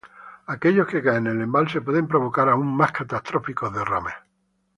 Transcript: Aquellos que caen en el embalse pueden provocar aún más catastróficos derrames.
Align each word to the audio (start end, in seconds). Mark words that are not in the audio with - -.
Aquellos 0.51 0.87
que 0.91 1.01
caen 1.07 1.27
en 1.27 1.37
el 1.37 1.43
embalse 1.43 1.79
pueden 1.79 2.07
provocar 2.07 2.49
aún 2.49 2.75
más 2.75 2.91
catastróficos 2.91 3.71
derrames. 3.71 4.15